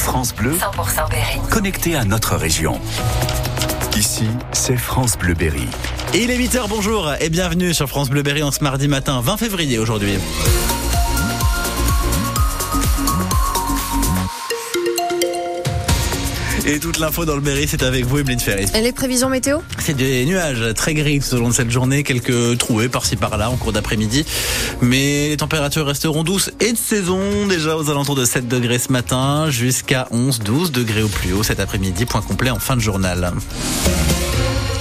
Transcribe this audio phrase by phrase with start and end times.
[0.00, 1.40] France Bleu, 100% Berry.
[1.50, 2.80] Connecté à notre région.
[3.96, 5.68] Ici, c'est France Bleu Berry.
[6.14, 9.20] Et il est 8h, bonjour et bienvenue sur France Bleu Berry en ce mardi matin
[9.20, 10.18] 20 février aujourd'hui.
[16.72, 18.64] Et toute l'info dans le Berry, c'est avec vous, Emeline Ferry.
[18.76, 22.04] Et les prévisions météo C'est des nuages très gris tout au long de cette journée,
[22.04, 24.24] quelques trouées par-ci par-là en cours d'après-midi.
[24.80, 28.92] Mais les températures resteront douces et de saison, déjà aux alentours de 7 degrés ce
[28.92, 32.06] matin, jusqu'à 11-12 degrés au plus haut cet après-midi.
[32.06, 33.32] Point complet en fin de journal.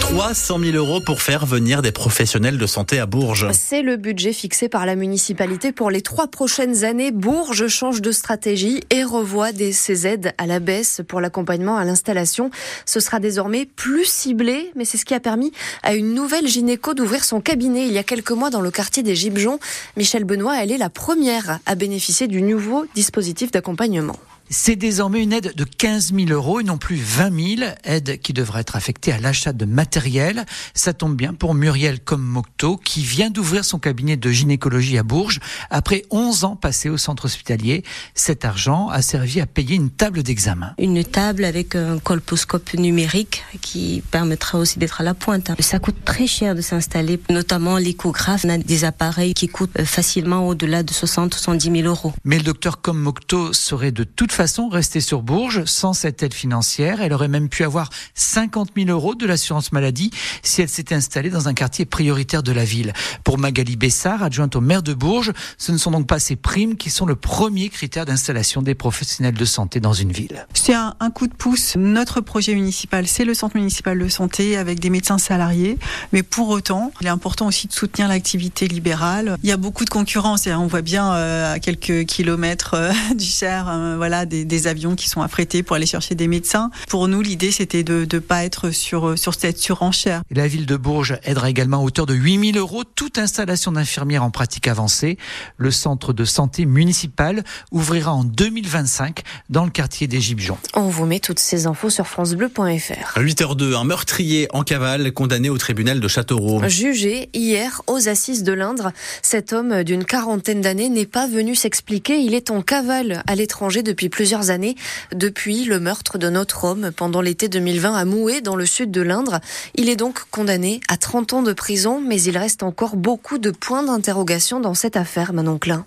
[0.10, 3.48] 300 000 euros pour faire venir des professionnels de santé à Bourges.
[3.54, 7.12] C'est le budget fixé par la municipalité pour les trois prochaines années.
[7.12, 11.86] Bourges change de stratégie et revoit des, ses aides à la baisse pour l'accompagnement à
[11.86, 12.50] l'installation.
[12.88, 15.52] Ce sera désormais plus ciblé, mais c'est ce qui a permis
[15.84, 19.04] à une nouvelle gynéco d'ouvrir son cabinet il y a quelques mois dans le quartier
[19.04, 19.60] des Gibjons.
[19.96, 24.18] Michel Benoît, elle est la première à bénéficier du nouveau dispositif d'accompagnement.
[24.52, 28.34] C'est désormais une aide de 15 000 euros et non plus 20 000, aide qui
[28.34, 30.44] devra être affectée à l'achat de matériel.
[30.74, 35.40] Ça tombe bien pour Muriel Commocto qui vient d'ouvrir son cabinet de gynécologie à Bourges
[35.70, 37.84] après 11 ans passés au centre hospitalier.
[38.16, 40.74] Cet argent a servi à payer une table d'examen.
[40.80, 45.52] Une table avec un colposcope numérique qui permettra aussi d'être à la pointe.
[45.60, 48.46] Ça coûte très cher de s'installer, notamment l'échographe.
[48.46, 52.14] On a des appareils qui coûtent facilement au-delà de 60-70 000 euros.
[52.24, 57.02] Mais le docteur Commocto serait de toute façon rester sur Bourges sans cette aide financière.
[57.02, 60.12] Elle aurait même pu avoir 50 000 euros de l'assurance maladie
[60.44, 62.94] si elle s'était installée dans un quartier prioritaire de la ville.
[63.26, 66.78] Pour Magali Bessard, adjointe au maire de Bourges, ce ne sont donc pas ces primes
[66.78, 70.48] qui sont le premier critère d'installation des professionnels de santé dans une ville.
[70.54, 71.76] C'est un, un, coup de pouce.
[71.76, 75.78] Notre projet municipal, c'est le centre municipal de santé avec des médecins salariés.
[76.14, 79.36] Mais pour autant, il est important aussi de soutenir l'activité libérale.
[79.44, 82.94] Il y a beaucoup de concurrence et on voit bien euh, à quelques kilomètres euh,
[83.16, 86.72] du Cher, euh, voilà, des, des, avions qui sont affrétés pour aller chercher des médecins.
[86.88, 90.22] Pour nous, l'idée, c'était de ne pas être sur, sur cette surenchère.
[90.32, 94.24] Et la ville de Bourges aidera également à hauteur de 8000 euros toute installation d'infirmières
[94.24, 95.18] en pratique avancée.
[95.58, 100.58] Le centre de santé municipal ouvrira en 2025 dans le quartier des Gibjons.
[100.76, 103.20] On vous met toutes ces infos sur francebleu.fr.
[103.20, 106.62] 8h02, un meurtrier en cavale condamné au tribunal de Châteauroux.
[106.68, 108.92] Jugé hier aux assises de l'Indre,
[109.22, 112.20] cet homme d'une quarantaine d'années n'est pas venu s'expliquer.
[112.20, 114.76] Il est en cavale à l'étranger depuis plusieurs années,
[115.14, 119.00] depuis le meurtre de notre homme pendant l'été 2020 à Mouet, dans le sud de
[119.00, 119.40] l'Indre.
[119.76, 123.50] Il est donc condamné à 30 ans de prison, mais il reste encore beaucoup de
[123.50, 125.86] points d'interrogation dans cette affaire, Manon Klein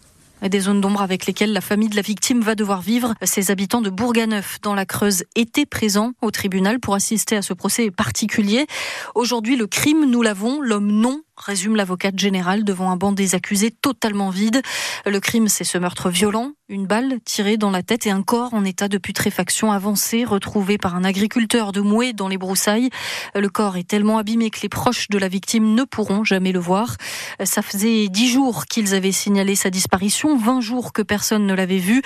[0.48, 3.14] des zones d'ombre avec lesquelles la famille de la victime va devoir vivre.
[3.22, 7.54] Ces habitants de Bourganeuf, dans la Creuse, étaient présents au tribunal pour assister à ce
[7.54, 8.66] procès particulier.
[9.14, 13.70] Aujourd'hui, le crime, nous l'avons, l'homme non résume l'avocate générale devant un banc des accusés
[13.70, 14.62] totalement vide.
[15.04, 18.54] Le crime, c'est ce meurtre violent, une balle tirée dans la tête et un corps
[18.54, 22.90] en état de putréfaction avancée retrouvé par un agriculteur de Mouet dans les broussailles.
[23.34, 26.60] Le corps est tellement abîmé que les proches de la victime ne pourront jamais le
[26.60, 26.96] voir.
[27.44, 31.78] Ça faisait dix jours qu'ils avaient signalé sa disparition, vingt jours que personne ne l'avait
[31.78, 32.02] vu.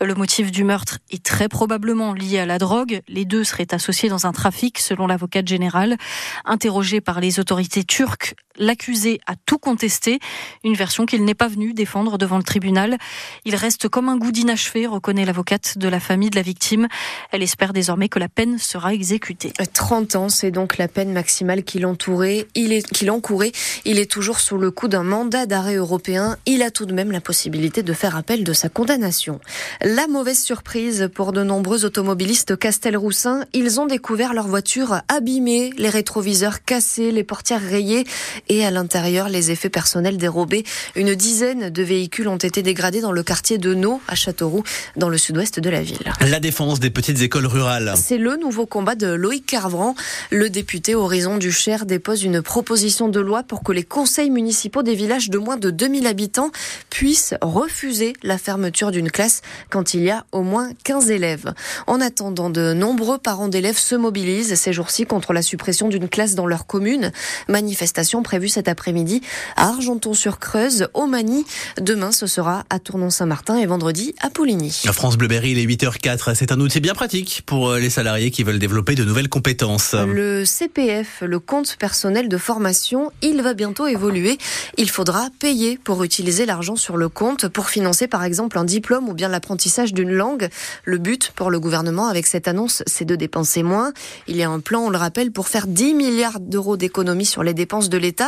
[0.00, 3.00] Le motif du meurtre est très probablement lié à la drogue.
[3.08, 5.96] Les deux seraient associés dans un trafic, selon l'avocate générale.
[6.44, 10.18] Interrogé par les autorités turques, l'accusé a tout contesté,
[10.64, 12.98] une version qu'il n'est pas venu défendre devant le tribunal.
[13.44, 16.88] Il reste comme un goût d'inachevé, reconnaît l'avocate de la famille de la victime.
[17.32, 19.52] Elle espère désormais que la peine sera exécutée.
[19.72, 22.46] 30 ans, c'est donc la peine maximale qu'il entourait.
[22.54, 23.52] Est, qu'il encourait.
[23.84, 26.36] Il est toujours sous le coup d'un mandat d'arrêt européen.
[26.46, 29.40] Il a tout de même la possibilité de faire appel de sa condamnation.
[29.82, 33.44] La mauvaise surprise pour de nombreux automobilistes Castelroussin.
[33.52, 38.04] Ils ont découvert leur voiture abîmée, les rétroviseurs cassés, les portières rayées
[38.48, 40.64] et à l'intérieur les effets personnels dérobés.
[40.94, 44.62] Une dizaine de véhicules ont été dégradés dans le quartier de Nau à Châteauroux,
[44.96, 46.12] dans le sud-ouest de la ville.
[46.20, 47.94] La défense des petites écoles rurales.
[47.96, 49.94] C'est le nouveau combat de Loïc Carvran.
[50.30, 54.82] Le député Horizon du Cher dépose une proposition de loi pour que les conseils municipaux
[54.82, 56.50] des villages de moins de 2000 habitants
[56.88, 61.52] puissent refuser la fermeture d'une classe quand il y a au moins 15 élèves.
[61.86, 66.34] En attendant, de nombreux parents d'élèves se mobilisent ces jours-ci contre la suppression d'une classe
[66.34, 67.12] dans leur commune.
[67.48, 69.22] Manifestation prévue cet après-midi
[69.56, 71.44] à Argenton-sur-Creuse, au Mani.
[71.80, 74.70] Demain, ce sera à Tournon-Saint-Martin et vendredi à Pouligny.
[74.92, 76.36] France Bleuberry, il est 8h04.
[76.36, 79.94] C'est un outil bien pratique pour les salariés qui veulent développer de nouvelles compétences.
[79.94, 84.38] Le CPF, le compte personnel de formation, il va bientôt évoluer.
[84.78, 89.08] Il faudra payer pour utiliser l'argent sur le compte pour financer par exemple un diplôme
[89.08, 90.50] ou bien l'apprentissage d'une langue.
[90.84, 93.92] Le but pour le gouvernement avec cette annonce, c'est de dépenser moins.
[94.28, 97.42] Il y a un plan, on le rappelle, pour faire 10 milliards d'euros d'économies sur
[97.42, 98.19] les dépenses de l'État.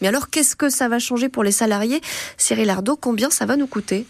[0.00, 2.00] Mais alors, qu'est-ce que ça va changer pour les salariés?
[2.36, 4.06] Cyril Ardo, combien ça va nous coûter?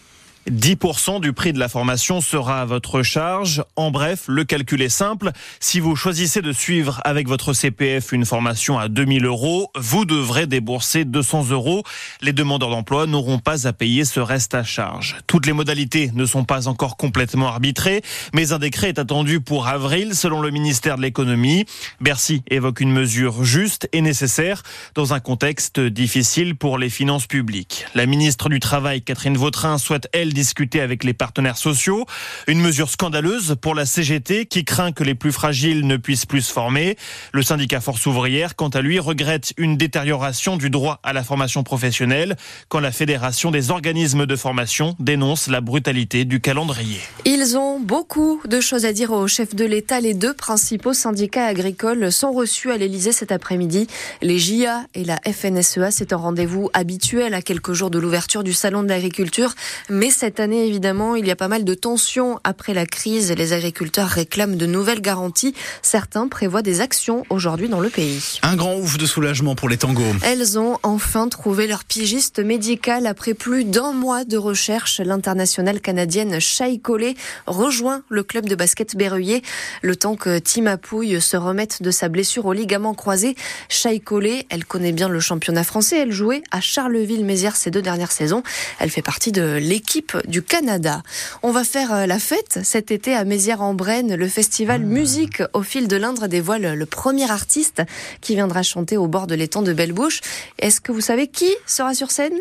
[0.49, 3.63] 10% du prix de la formation sera à votre charge.
[3.75, 5.31] En bref, le calcul est simple.
[5.59, 10.47] Si vous choisissez de suivre avec votre CPF une formation à 2000 euros, vous devrez
[10.47, 11.83] débourser 200 euros.
[12.21, 15.17] Les demandeurs d'emploi n'auront pas à payer ce reste à charge.
[15.27, 18.01] Toutes les modalités ne sont pas encore complètement arbitrées,
[18.33, 21.65] mais un décret est attendu pour avril selon le ministère de l'économie.
[22.01, 24.63] Bercy évoque une mesure juste et nécessaire
[24.95, 27.85] dans un contexte difficile pour les finances publiques.
[27.93, 32.05] La ministre du Travail, Catherine Vautrin, souhaite, elle, discuter avec les partenaires sociaux.
[32.47, 36.41] Une mesure scandaleuse pour la CGT qui craint que les plus fragiles ne puissent plus
[36.41, 36.97] se former.
[37.33, 41.63] Le syndicat Force ouvrière, quant à lui, regrette une détérioration du droit à la formation
[41.63, 42.35] professionnelle
[42.67, 46.99] quand la Fédération des organismes de formation dénonce la brutalité du calendrier.
[47.25, 49.99] Ils ont beaucoup de choses à dire au chef de l'État.
[49.99, 53.87] Les deux principaux syndicats agricoles sont reçus à l'Élysée cet après-midi.
[54.21, 58.53] Les JA et la FNSEA, c'est un rendez-vous habituel à quelques jours de l'ouverture du
[58.53, 59.53] Salon de l'agriculture.
[59.89, 63.31] Mais cette année, évidemment, il y a pas mal de tensions après la crise.
[63.31, 65.55] Les agriculteurs réclament de nouvelles garanties.
[65.81, 68.37] Certains prévoient des actions aujourd'hui dans le pays.
[68.43, 70.03] Un grand ouf de soulagement pour les tangos.
[70.23, 74.99] Elles ont enfin trouvé leur pigiste médical après plus d'un mois de recherche.
[74.99, 77.15] L'internationale canadienne Shai Collet
[77.47, 79.41] rejoint le club de basket Berruyer.
[79.81, 83.35] Le temps que Tim Pouille se remette de sa blessure au ligament croisé,
[83.69, 85.99] Shai Collet, elle connaît bien le championnat français.
[85.99, 88.43] Elle jouait à Charleville-Mézières ces deux dernières saisons.
[88.79, 91.01] Elle fait partie de l'équipe du Canada.
[91.43, 94.15] On va faire euh, la fête cet été à Mézières-en-Brenne.
[94.15, 97.81] Le festival Musique au fil de l'Indre dévoile le premier artiste
[98.21, 100.21] qui viendra chanter au bord de l'étang de Bellebouche.
[100.59, 102.37] Est-ce que vous savez qui sera sur scène?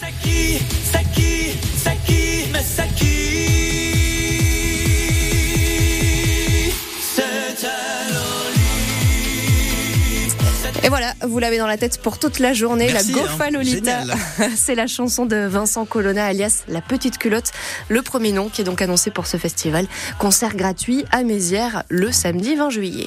[0.00, 0.58] Saki,
[0.92, 3.17] Saki, Saki, Saki.
[10.82, 12.88] Et voilà, vous l'avez dans la tête pour toute la journée.
[12.92, 14.48] Merci, la Gofa hein.
[14.56, 17.52] C'est la chanson de Vincent Colonna alias La Petite Culotte,
[17.88, 19.86] le premier nom qui est donc annoncé pour ce festival.
[20.18, 23.06] Concert gratuit à Mézières le samedi 20 juillet.